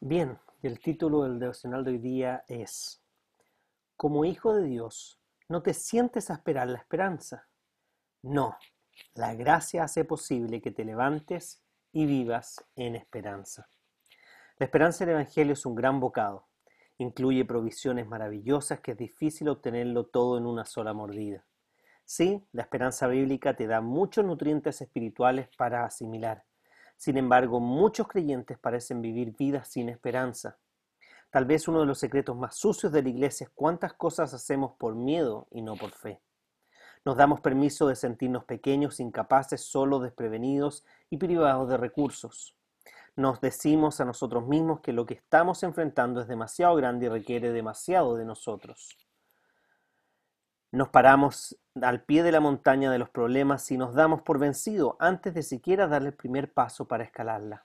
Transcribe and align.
Bien, 0.00 0.38
el 0.62 0.78
título 0.78 1.22
del 1.22 1.38
devocional 1.38 1.82
de 1.82 1.92
hoy 1.92 1.98
día 1.98 2.44
es, 2.48 3.02
Como 3.96 4.26
hijo 4.26 4.54
de 4.54 4.64
Dios, 4.64 5.18
no 5.48 5.62
te 5.62 5.72
sientes 5.72 6.30
a 6.30 6.34
esperar 6.34 6.68
la 6.68 6.78
esperanza. 6.78 7.48
No, 8.22 8.58
la 9.14 9.34
gracia 9.34 9.84
hace 9.84 10.04
posible 10.04 10.60
que 10.60 10.70
te 10.70 10.84
levantes 10.84 11.64
y 11.92 12.04
vivas 12.04 12.62
en 12.76 12.94
esperanza. 12.94 13.70
La 14.58 14.66
esperanza 14.66 15.06
del 15.06 15.14
Evangelio 15.14 15.54
es 15.54 15.64
un 15.64 15.74
gran 15.74 15.98
bocado. 15.98 16.46
Incluye 16.98 17.46
provisiones 17.46 18.06
maravillosas 18.06 18.80
que 18.80 18.92
es 18.92 18.98
difícil 18.98 19.48
obtenerlo 19.48 20.06
todo 20.06 20.36
en 20.36 20.44
una 20.44 20.66
sola 20.66 20.92
mordida. 20.92 21.46
Sí, 22.04 22.46
la 22.52 22.62
esperanza 22.62 23.06
bíblica 23.08 23.56
te 23.56 23.66
da 23.66 23.80
muchos 23.80 24.26
nutrientes 24.26 24.82
espirituales 24.82 25.48
para 25.56 25.86
asimilar 25.86 26.45
sin 26.96 27.18
embargo, 27.18 27.60
muchos 27.60 28.08
creyentes 28.08 28.58
parecen 28.58 29.02
vivir 29.02 29.36
vidas 29.36 29.68
sin 29.68 29.88
esperanza. 29.88 30.58
Tal 31.30 31.44
vez 31.44 31.68
uno 31.68 31.80
de 31.80 31.86
los 31.86 31.98
secretos 31.98 32.36
más 32.36 32.56
sucios 32.56 32.92
de 32.92 33.02
la 33.02 33.10
iglesia 33.10 33.44
es 33.44 33.52
cuántas 33.54 33.92
cosas 33.92 34.32
hacemos 34.32 34.72
por 34.78 34.94
miedo 34.94 35.46
y 35.50 35.60
no 35.60 35.76
por 35.76 35.90
fe. 35.90 36.22
Nos 37.04 37.16
damos 37.16 37.40
permiso 37.40 37.86
de 37.86 37.94
sentirnos 37.94 38.44
pequeños, 38.44 38.98
incapaces, 38.98 39.60
solo 39.60 40.00
desprevenidos 40.00 40.84
y 41.10 41.18
privados 41.18 41.68
de 41.68 41.76
recursos. 41.76 42.56
Nos 43.14 43.40
decimos 43.40 44.00
a 44.00 44.04
nosotros 44.04 44.46
mismos 44.46 44.80
que 44.80 44.92
lo 44.92 45.06
que 45.06 45.14
estamos 45.14 45.62
enfrentando 45.62 46.20
es 46.20 46.28
demasiado 46.28 46.74
grande 46.74 47.06
y 47.06 47.08
requiere 47.08 47.52
demasiado 47.52 48.16
de 48.16 48.24
nosotros. 48.24 49.05
Nos 50.76 50.90
paramos 50.90 51.58
al 51.80 52.04
pie 52.04 52.22
de 52.22 52.30
la 52.30 52.40
montaña 52.40 52.90
de 52.90 52.98
los 52.98 53.08
problemas 53.08 53.70
y 53.70 53.78
nos 53.78 53.94
damos 53.94 54.20
por 54.20 54.38
vencido 54.38 54.98
antes 55.00 55.32
de 55.32 55.42
siquiera 55.42 55.88
dar 55.88 56.02
el 56.02 56.12
primer 56.12 56.52
paso 56.52 56.86
para 56.86 57.02
escalarla. 57.02 57.64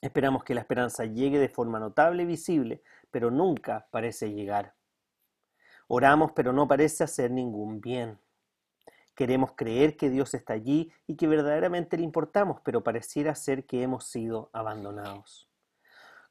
Esperamos 0.00 0.44
que 0.44 0.54
la 0.54 0.60
esperanza 0.60 1.04
llegue 1.04 1.40
de 1.40 1.48
forma 1.48 1.80
notable 1.80 2.22
y 2.22 2.26
visible, 2.26 2.84
pero 3.10 3.32
nunca 3.32 3.88
parece 3.90 4.32
llegar. 4.32 4.76
Oramos, 5.88 6.30
pero 6.30 6.52
no 6.52 6.68
parece 6.68 7.02
hacer 7.02 7.32
ningún 7.32 7.80
bien. 7.80 8.20
Queremos 9.16 9.54
creer 9.56 9.96
que 9.96 10.08
Dios 10.08 10.32
está 10.34 10.52
allí 10.52 10.92
y 11.08 11.16
que 11.16 11.26
verdaderamente 11.26 11.96
le 11.96 12.04
importamos, 12.04 12.60
pero 12.62 12.84
pareciera 12.84 13.34
ser 13.34 13.66
que 13.66 13.82
hemos 13.82 14.04
sido 14.06 14.48
abandonados. 14.52 15.45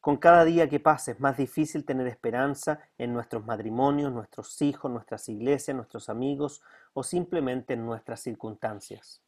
Con 0.06 0.17
cada 0.17 0.45
día 0.45 0.70
que 0.70 0.80
pasa 0.80 1.14
es 1.14 1.20
más 1.20 1.36
difícil 1.36 1.84
tener 1.84 2.06
esperanza 2.06 2.80
en 3.00 3.11
nuestros 3.11 3.44
matrimonios, 3.44 4.14
nuestros 4.14 4.62
hijos, 4.62 4.91
nuestras 4.91 5.28
iglesias, 5.29 5.75
nuestros 5.75 6.09
amigos 6.09 6.62
o 6.94 7.02
simplemente 7.02 7.74
en 7.74 7.88
nuestras 7.88 8.19
circunstancias. 8.19 9.24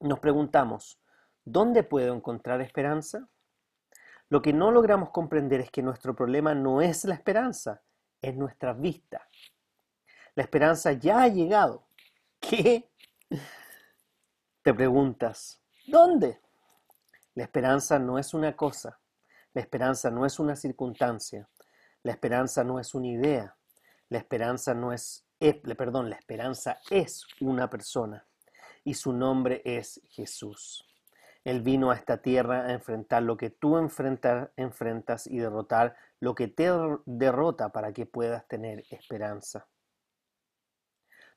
Nos 0.00 0.20
preguntamos, 0.20 0.98
¿dónde 1.44 1.82
puedo 1.82 2.14
encontrar 2.14 2.62
esperanza? 2.62 3.28
Lo 4.30 4.40
que 4.40 4.54
no 4.54 4.70
logramos 4.70 5.10
comprender 5.10 5.60
es 5.60 5.70
que 5.70 5.82
nuestro 5.82 6.16
problema 6.16 6.54
no 6.54 6.80
es 6.80 7.04
la 7.04 7.14
esperanza, 7.14 7.82
es 8.22 8.34
nuestra 8.34 8.72
vista. 8.72 9.28
La 10.34 10.44
esperanza 10.44 10.92
ya 10.92 11.24
ha 11.24 11.28
llegado. 11.28 11.84
¿Qué? 12.40 12.90
Te 14.62 14.72
preguntas, 14.72 15.60
¿dónde? 15.86 16.40
La 17.34 17.42
esperanza 17.42 17.98
no 17.98 18.18
es 18.18 18.32
una 18.32 18.56
cosa, 18.56 18.98
la 19.54 19.60
esperanza 19.60 20.10
no 20.10 20.24
es 20.24 20.38
una 20.38 20.56
circunstancia, 20.56 21.48
la 22.02 22.12
esperanza 22.12 22.64
no 22.64 22.78
es 22.78 22.94
una 22.94 23.08
idea, 23.08 23.56
la 24.08 24.18
esperanza 24.18 24.74
no 24.74 24.92
es, 24.92 25.26
eh, 25.40 25.54
perdón, 25.54 26.10
la 26.10 26.16
esperanza 26.16 26.78
es 26.90 27.26
una 27.40 27.68
persona 27.68 28.26
y 28.84 28.94
su 28.94 29.12
nombre 29.12 29.62
es 29.64 30.00
Jesús. 30.10 30.84
Él 31.44 31.60
vino 31.60 31.90
a 31.90 31.96
esta 31.96 32.18
tierra 32.18 32.66
a 32.66 32.72
enfrentar 32.72 33.22
lo 33.22 33.36
que 33.36 33.50
tú 33.50 33.76
enfrentas 33.76 35.26
y 35.26 35.38
derrotar 35.38 35.96
lo 36.20 36.34
que 36.34 36.48
te 36.48 36.70
derrota 37.04 37.70
para 37.70 37.92
que 37.92 38.06
puedas 38.06 38.46
tener 38.46 38.84
esperanza. 38.90 39.66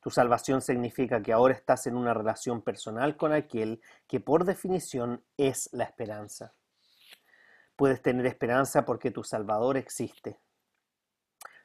Tu 0.02 0.12
salvación 0.12 0.62
significa 0.62 1.24
que 1.24 1.34
ahora 1.34 1.56
estás 1.56 1.88
en 1.88 1.96
una 1.96 2.14
relación 2.14 2.62
personal 2.62 3.18
con 3.18 3.34
aquel 3.34 3.82
que 4.06 4.20
por 4.20 4.46
definición 4.46 5.24
es 5.38 5.70
la 5.74 5.86
esperanza. 5.86 6.54
Puedes 7.76 8.02
tener 8.02 8.26
esperanza 8.26 8.86
porque 8.86 9.12
tu 9.12 9.24
Salvador 9.24 9.78
existe. 9.78 10.40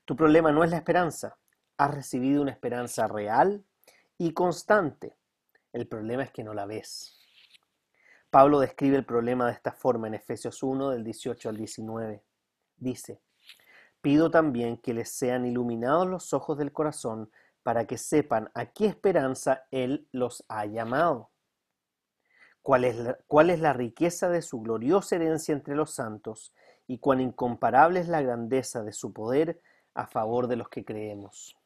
Tu 0.04 0.16
problema 0.16 0.50
no 0.50 0.64
es 0.64 0.70
la 0.70 0.76
esperanza. 0.76 1.38
Has 1.76 1.94
recibido 1.94 2.42
una 2.42 2.50
esperanza 2.50 3.06
real 3.06 3.64
y 4.18 4.32
constante. 4.32 5.16
El 5.72 5.86
problema 5.86 6.24
es 6.24 6.32
que 6.32 6.42
no 6.42 6.52
la 6.52 6.66
ves. 6.66 7.16
Pablo 8.28 8.60
describe 8.60 8.96
el 8.96 9.04
problema 9.04 9.46
de 9.46 9.52
esta 9.52 9.72
forma 9.72 10.08
en 10.08 10.14
Efesios 10.14 10.62
1 10.62 10.90
del 10.90 11.04
18 11.04 11.48
al 11.48 11.56
19. 11.56 12.24
Dice, 12.76 13.22
pido 14.00 14.30
también 14.30 14.78
que 14.78 14.94
les 14.94 15.10
sean 15.10 15.46
iluminados 15.46 16.08
los 16.08 16.32
ojos 16.32 16.58
del 16.58 16.72
corazón 16.72 17.30
para 17.62 17.86
que 17.86 17.98
sepan 17.98 18.50
a 18.54 18.66
qué 18.66 18.86
esperanza 18.86 19.64
Él 19.70 20.08
los 20.12 20.44
ha 20.48 20.66
llamado 20.66 21.29
cuál 22.62 22.84
es, 22.84 22.96
la, 22.96 23.18
es 23.52 23.60
la 23.60 23.72
riqueza 23.72 24.28
de 24.28 24.42
su 24.42 24.60
gloriosa 24.60 25.16
herencia 25.16 25.52
entre 25.52 25.74
los 25.74 25.94
santos 25.94 26.54
y 26.86 26.98
cuán 26.98 27.20
incomparable 27.20 28.00
es 28.00 28.08
la 28.08 28.22
grandeza 28.22 28.82
de 28.82 28.92
su 28.92 29.12
poder 29.12 29.60
a 29.94 30.06
favor 30.06 30.46
de 30.46 30.56
los 30.56 30.68
que 30.68 30.84
creemos. 30.84 31.56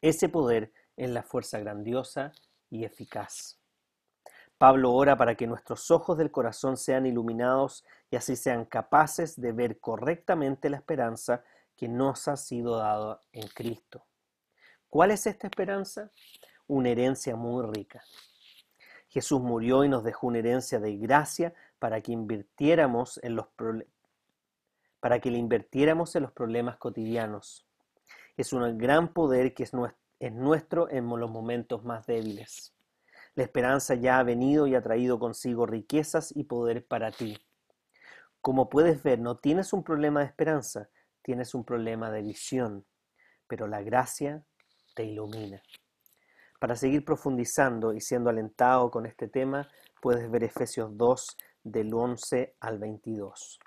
Ese 0.00 0.28
poder 0.28 0.72
es 0.96 1.10
la 1.10 1.22
fuerza 1.22 1.58
grandiosa 1.58 2.32
y 2.70 2.84
eficaz. 2.84 3.58
Pablo 4.58 4.92
ora 4.92 5.16
para 5.16 5.36
que 5.36 5.46
nuestros 5.46 5.90
ojos 5.90 6.18
del 6.18 6.30
corazón 6.30 6.76
sean 6.76 7.06
iluminados 7.06 7.84
y 8.10 8.16
así 8.16 8.36
sean 8.36 8.66
capaces 8.66 9.40
de 9.40 9.52
ver 9.52 9.80
correctamente 9.80 10.68
la 10.68 10.76
esperanza 10.76 11.42
que 11.76 11.88
nos 11.88 12.28
ha 12.28 12.36
sido 12.36 12.76
dada 12.76 13.20
en 13.32 13.48
Cristo. 13.48 14.04
¿Cuál 14.88 15.12
es 15.12 15.26
esta 15.26 15.46
esperanza? 15.46 16.10
Una 16.66 16.90
herencia 16.90 17.36
muy 17.36 17.64
rica. 17.72 18.02
Jesús 19.10 19.40
murió 19.40 19.84
y 19.84 19.88
nos 19.88 20.04
dejó 20.04 20.28
una 20.28 20.38
herencia 20.38 20.78
de 20.78 20.96
gracia 20.96 21.52
para 21.78 22.00
que 22.00 22.12
invirtiéramos 22.12 23.20
en 23.22 23.36
los 23.36 23.46
para 25.00 25.18
que 25.18 25.30
le 25.30 25.38
invirtiéramos 25.38 26.14
en 26.14 26.22
los 26.22 26.32
problemas 26.32 26.76
cotidianos. 26.76 27.66
Es 28.36 28.52
un 28.52 28.78
gran 28.78 29.12
poder 29.12 29.52
que 29.52 29.64
es 29.64 29.72
nuestro 30.32 30.90
en 30.90 31.08
los 31.08 31.30
momentos 31.30 31.84
más 31.84 32.06
débiles. 32.06 32.72
La 33.34 33.42
esperanza 33.42 33.94
ya 33.94 34.18
ha 34.18 34.22
venido 34.22 34.66
y 34.66 34.74
ha 34.74 34.82
traído 34.82 35.18
consigo 35.18 35.66
riquezas 35.66 36.34
y 36.36 36.44
poder 36.44 36.86
para 36.86 37.10
ti. 37.10 37.38
Como 38.40 38.68
puedes 38.68 39.02
ver, 39.02 39.18
no 39.18 39.38
tienes 39.38 39.72
un 39.72 39.82
problema 39.82 40.20
de 40.20 40.26
esperanza, 40.26 40.88
tienes 41.22 41.54
un 41.54 41.64
problema 41.64 42.10
de 42.10 42.22
visión, 42.22 42.84
pero 43.46 43.66
la 43.66 43.82
gracia 43.82 44.44
te 44.94 45.04
ilumina. 45.04 45.62
Para 46.60 46.76
seguir 46.76 47.06
profundizando 47.06 47.94
y 47.94 48.02
siendo 48.02 48.28
alentado 48.28 48.90
con 48.90 49.06
este 49.06 49.28
tema, 49.28 49.66
puedes 50.02 50.30
ver 50.30 50.44
Efesios 50.44 50.94
2 50.94 51.38
del 51.64 51.94
11 51.94 52.54
al 52.60 52.78
22. 52.78 53.58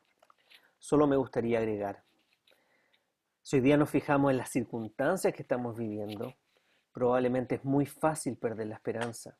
Solo 0.77 1.07
me 1.07 1.17
gustaría 1.17 1.57
agregar, 1.57 2.03
si 3.41 3.55
hoy 3.55 3.63
día 3.63 3.77
nos 3.77 3.89
fijamos 3.89 4.29
en 4.29 4.37
las 4.37 4.51
circunstancias 4.51 5.33
que 5.33 5.41
estamos 5.41 5.75
viviendo, 5.75 6.35
probablemente 6.91 7.55
es 7.55 7.65
muy 7.65 7.87
fácil 7.87 8.37
perder 8.37 8.67
la 8.67 8.75
esperanza. 8.75 9.39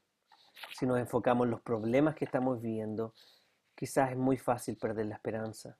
Si 0.76 0.88
nos 0.88 0.98
enfocamos 0.98 1.46
en 1.46 1.52
los 1.52 1.62
problemas 1.62 2.16
que 2.16 2.26
estamos 2.26 2.60
viviendo, 2.60 3.14
quizás 3.76 4.10
es 4.10 4.18
muy 4.18 4.38
fácil 4.38 4.78
perder 4.78 5.06
la 5.06 5.16
esperanza. 5.16 5.78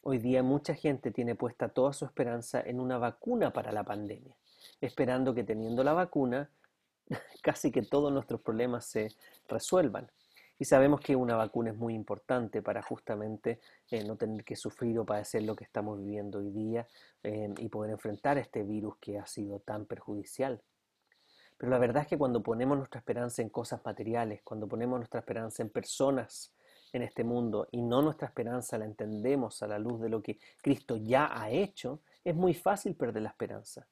Hoy 0.00 0.18
día 0.18 0.42
mucha 0.42 0.74
gente 0.74 1.12
tiene 1.12 1.36
puesta 1.36 1.68
toda 1.68 1.92
su 1.92 2.04
esperanza 2.06 2.60
en 2.60 2.80
una 2.80 2.98
vacuna 2.98 3.52
para 3.52 3.70
la 3.70 3.84
pandemia 3.84 4.36
esperando 4.80 5.34
que 5.34 5.44
teniendo 5.44 5.82
la 5.84 5.92
vacuna, 5.92 6.50
casi 7.42 7.70
que 7.70 7.82
todos 7.82 8.12
nuestros 8.12 8.40
problemas 8.40 8.84
se 8.86 9.08
resuelvan. 9.48 10.10
Y 10.58 10.64
sabemos 10.64 11.00
que 11.00 11.14
una 11.14 11.36
vacuna 11.36 11.70
es 11.70 11.76
muy 11.76 11.94
importante 11.94 12.62
para 12.62 12.80
justamente 12.82 13.60
eh, 13.90 14.04
no 14.04 14.16
tener 14.16 14.42
que 14.42 14.56
sufrir 14.56 14.98
o 14.98 15.04
padecer 15.04 15.42
lo 15.42 15.54
que 15.54 15.64
estamos 15.64 15.98
viviendo 15.98 16.38
hoy 16.38 16.50
día 16.50 16.86
eh, 17.22 17.52
y 17.58 17.68
poder 17.68 17.92
enfrentar 17.92 18.38
este 18.38 18.62
virus 18.62 18.96
que 18.96 19.18
ha 19.18 19.26
sido 19.26 19.60
tan 19.60 19.84
perjudicial. 19.84 20.62
Pero 21.58 21.70
la 21.70 21.78
verdad 21.78 22.02
es 22.02 22.08
que 22.08 22.18
cuando 22.18 22.42
ponemos 22.42 22.78
nuestra 22.78 23.00
esperanza 23.00 23.42
en 23.42 23.50
cosas 23.50 23.84
materiales, 23.84 24.42
cuando 24.42 24.66
ponemos 24.66 24.98
nuestra 24.98 25.20
esperanza 25.20 25.62
en 25.62 25.70
personas 25.70 26.52
en 26.92 27.02
este 27.02 27.24
mundo 27.24 27.68
y 27.70 27.82
no 27.82 28.00
nuestra 28.00 28.28
esperanza 28.28 28.78
la 28.78 28.84
entendemos 28.86 29.62
a 29.62 29.66
la 29.66 29.78
luz 29.78 30.00
de 30.00 30.08
lo 30.08 30.22
que 30.22 30.38
Cristo 30.62 30.96
ya 30.96 31.30
ha 31.32 31.50
hecho, 31.50 32.00
es 32.24 32.34
muy 32.34 32.54
fácil 32.54 32.94
perder 32.94 33.22
la 33.22 33.30
esperanza. 33.30 33.86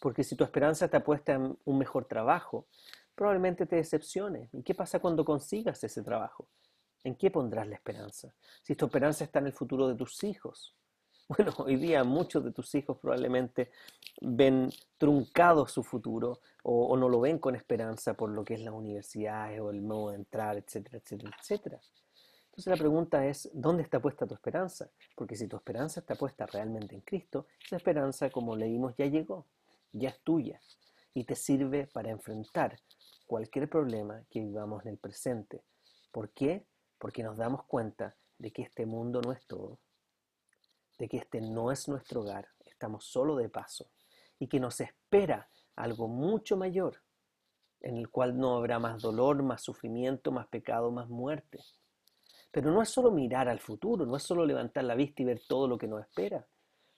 Porque 0.00 0.24
si 0.24 0.34
tu 0.34 0.42
esperanza 0.42 0.86
está 0.86 1.04
puesta 1.04 1.34
en 1.34 1.56
un 1.64 1.78
mejor 1.78 2.06
trabajo, 2.06 2.66
probablemente 3.14 3.66
te 3.66 3.76
decepcione. 3.76 4.48
¿Y 4.52 4.62
qué 4.62 4.74
pasa 4.74 4.98
cuando 4.98 5.24
consigas 5.24 5.84
ese 5.84 6.02
trabajo? 6.02 6.48
¿En 7.04 7.14
qué 7.14 7.30
pondrás 7.30 7.68
la 7.68 7.74
esperanza? 7.74 8.34
Si 8.62 8.74
tu 8.74 8.86
esperanza 8.86 9.24
está 9.24 9.38
en 9.38 9.46
el 9.46 9.52
futuro 9.52 9.86
de 9.86 9.94
tus 9.94 10.24
hijos. 10.24 10.74
Bueno, 11.30 11.54
hoy 11.58 11.76
día 11.76 12.02
muchos 12.02 12.42
de 12.42 12.50
tus 12.50 12.74
hijos 12.74 12.98
probablemente 12.98 13.70
ven 14.20 14.68
truncado 14.98 15.64
su 15.68 15.84
futuro 15.84 16.40
o, 16.64 16.96
no 16.96 17.08
lo 17.08 17.20
ven 17.20 17.38
con 17.38 17.54
esperanza 17.54 18.14
por 18.14 18.30
lo 18.30 18.44
que 18.44 18.54
es 18.54 18.60
la 18.60 18.72
universidad 18.72 19.56
o 19.60 19.70
el 19.70 19.80
modo 19.80 20.10
de 20.10 20.16
entrar, 20.16 20.56
etcétera, 20.56 20.98
etcétera, 20.98 21.30
etcétera. 21.40 21.80
Entonces 22.46 22.66
la 22.66 22.76
pregunta 22.76 23.24
es, 23.24 23.48
¿dónde 23.52 23.84
está 23.84 24.00
puesta 24.00 24.26
tu 24.26 24.34
esperanza? 24.34 24.90
Porque 25.14 25.36
si 25.36 25.46
tu 25.46 25.54
esperanza 25.54 26.00
está 26.00 26.16
puesta 26.16 26.46
realmente 26.46 26.96
en 26.96 27.02
Cristo, 27.02 27.46
esa 27.64 27.76
esperanza, 27.76 28.28
como 28.30 28.56
leímos, 28.56 28.96
ya 28.96 29.06
llegó, 29.06 29.46
ya 29.92 30.10
es 30.10 30.20
tuya 30.22 30.60
y 31.14 31.24
te 31.24 31.34
sirve 31.34 31.86
para 31.86 32.10
enfrentar 32.10 32.78
cualquier 33.26 33.68
problema 33.68 34.24
que 34.30 34.40
vivamos 34.40 34.84
en 34.84 34.92
el 34.92 34.98
presente. 34.98 35.64
¿Por 36.10 36.30
qué? 36.32 36.66
Porque 36.98 37.22
nos 37.22 37.36
damos 37.36 37.64
cuenta 37.64 38.16
de 38.38 38.52
que 38.52 38.62
este 38.62 38.86
mundo 38.86 39.20
no 39.20 39.32
es 39.32 39.46
todo, 39.46 39.78
de 40.98 41.08
que 41.08 41.18
este 41.18 41.40
no 41.40 41.70
es 41.70 41.88
nuestro 41.88 42.20
hogar, 42.20 42.48
estamos 42.64 43.04
solo 43.04 43.36
de 43.36 43.48
paso 43.48 43.90
y 44.38 44.48
que 44.48 44.60
nos 44.60 44.80
espera 44.80 45.48
algo 45.76 46.08
mucho 46.08 46.56
mayor, 46.56 47.02
en 47.80 47.96
el 47.96 48.10
cual 48.10 48.38
no 48.38 48.56
habrá 48.56 48.78
más 48.78 49.00
dolor, 49.00 49.42
más 49.42 49.62
sufrimiento, 49.62 50.32
más 50.32 50.46
pecado, 50.48 50.90
más 50.90 51.08
muerte. 51.08 51.58
Pero 52.50 52.72
no 52.72 52.82
es 52.82 52.88
solo 52.88 53.10
mirar 53.10 53.48
al 53.48 53.60
futuro, 53.60 54.04
no 54.06 54.16
es 54.16 54.22
solo 54.22 54.44
levantar 54.44 54.84
la 54.84 54.94
vista 54.94 55.22
y 55.22 55.26
ver 55.26 55.40
todo 55.46 55.68
lo 55.68 55.78
que 55.78 55.86
nos 55.86 56.02
espera, 56.02 56.46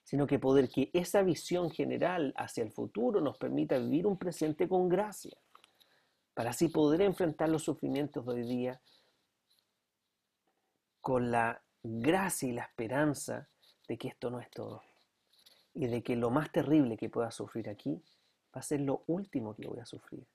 sino 0.02 0.26
que 0.26 0.38
poder 0.38 0.68
que 0.68 0.90
esa 0.92 1.22
visión 1.22 1.70
general 1.70 2.34
hacia 2.36 2.64
el 2.64 2.72
futuro 2.72 3.20
nos 3.20 3.38
permita 3.38 3.78
vivir 3.78 4.06
un 4.06 4.18
presente 4.18 4.68
con 4.68 4.88
gracia, 4.88 5.36
para 6.34 6.50
así 6.50 6.68
poder 6.68 7.02
enfrentar 7.02 7.48
los 7.48 7.62
sufrimientos 7.62 8.24
de 8.26 8.32
hoy 8.32 8.42
día 8.42 8.80
con 11.00 11.30
la 11.30 11.62
gracia 11.82 12.48
y 12.48 12.52
la 12.52 12.62
esperanza 12.62 13.48
de 13.88 13.98
que 13.98 14.08
esto 14.08 14.30
no 14.30 14.40
es 14.40 14.50
todo 14.50 14.82
y 15.74 15.86
de 15.86 16.02
que 16.02 16.16
lo 16.16 16.30
más 16.30 16.50
terrible 16.52 16.96
que 16.96 17.08
pueda 17.08 17.30
sufrir 17.30 17.68
aquí 17.68 18.02
va 18.54 18.60
a 18.60 18.62
ser 18.62 18.80
lo 18.80 19.04
último 19.06 19.54
que 19.54 19.66
voy 19.66 19.80
a 19.80 19.86
sufrir. 19.86 20.26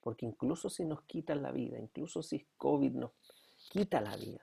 Porque 0.00 0.26
incluso 0.26 0.68
si 0.68 0.84
nos 0.84 1.02
quitan 1.02 1.42
la 1.42 1.52
vida, 1.52 1.78
incluso 1.78 2.22
si 2.22 2.46
COVID 2.56 2.92
nos 2.92 3.12
quita 3.70 4.00
la 4.00 4.16
vida, 4.16 4.40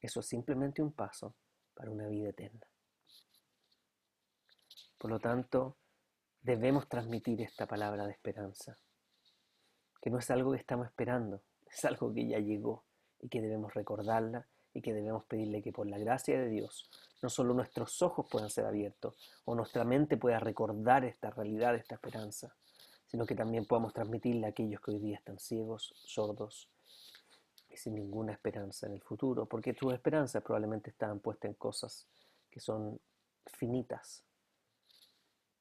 eso 0.00 0.20
es 0.20 0.26
simplemente 0.26 0.82
un 0.82 0.92
paso 0.92 1.34
para 1.74 1.90
una 1.90 2.06
vida 2.06 2.30
eterna. 2.30 2.66
Por 5.00 5.10
lo 5.10 5.18
tanto, 5.18 5.78
debemos 6.42 6.86
transmitir 6.86 7.40
esta 7.40 7.66
palabra 7.66 8.04
de 8.04 8.12
esperanza, 8.12 8.76
que 9.98 10.10
no 10.10 10.18
es 10.18 10.30
algo 10.30 10.52
que 10.52 10.58
estamos 10.58 10.88
esperando, 10.88 11.40
es 11.66 11.82
algo 11.86 12.12
que 12.12 12.28
ya 12.28 12.38
llegó 12.38 12.84
y 13.18 13.30
que 13.30 13.40
debemos 13.40 13.72
recordarla 13.72 14.46
y 14.74 14.82
que 14.82 14.92
debemos 14.92 15.24
pedirle 15.24 15.62
que 15.62 15.72
por 15.72 15.86
la 15.86 15.96
gracia 15.96 16.38
de 16.38 16.50
Dios 16.50 16.90
no 17.22 17.30
solo 17.30 17.54
nuestros 17.54 18.02
ojos 18.02 18.26
puedan 18.30 18.50
ser 18.50 18.66
abiertos 18.66 19.16
o 19.46 19.54
nuestra 19.54 19.84
mente 19.84 20.18
pueda 20.18 20.38
recordar 20.38 21.06
esta 21.06 21.30
realidad, 21.30 21.76
esta 21.76 21.94
esperanza, 21.94 22.54
sino 23.06 23.24
que 23.24 23.34
también 23.34 23.64
podamos 23.64 23.94
transmitirle 23.94 24.44
a 24.44 24.50
aquellos 24.50 24.82
que 24.82 24.90
hoy 24.90 24.98
día 24.98 25.16
están 25.16 25.38
ciegos, 25.38 25.94
sordos 25.96 26.68
y 27.70 27.76
sin 27.78 27.94
ninguna 27.94 28.32
esperanza 28.32 28.86
en 28.86 28.92
el 28.92 29.00
futuro, 29.00 29.46
porque 29.46 29.72
tus 29.72 29.94
esperanzas 29.94 30.42
probablemente 30.42 30.90
estaban 30.90 31.20
puestas 31.20 31.48
en 31.48 31.54
cosas 31.54 32.06
que 32.50 32.60
son 32.60 33.00
finitas. 33.46 34.26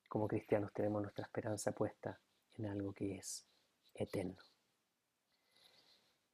Como 0.10 0.28
cristianos 0.28 0.74
tenemos 0.74 1.02
nuestra 1.02 1.24
esperanza 1.24 1.72
puesta 1.72 2.20
en 2.58 2.66
algo 2.66 2.92
que 2.94 3.16
es 3.16 3.46
eterno. 3.94 4.36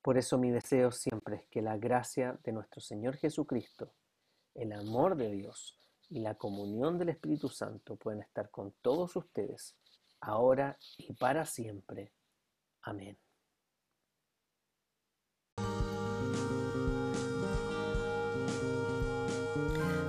Por 0.02 0.18
eso 0.18 0.38
mi 0.38 0.50
deseo 0.50 0.92
siempre 0.92 1.36
es 1.36 1.48
que 1.48 1.62
la 1.62 1.78
gracia 1.78 2.40
de 2.44 2.52
nuestro 2.52 2.80
Señor 2.80 3.18
Jesucristo, 3.18 3.94
el 4.54 4.72
amor 4.72 5.16
de 5.18 5.30
Dios 5.32 5.78
y 6.10 6.20
la 6.20 6.36
comunión 6.36 6.98
del 6.98 7.10
Espíritu 7.10 7.50
Santo 7.50 7.96
puedan 7.96 8.22
estar 8.22 8.50
con 8.50 8.72
todos 8.82 9.16
ustedes, 9.16 9.76
ahora 10.22 10.78
y 10.98 11.14
para 11.14 11.46
siempre. 11.46 12.14
Amén. 12.84 13.18